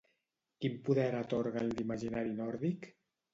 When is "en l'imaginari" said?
1.67-2.35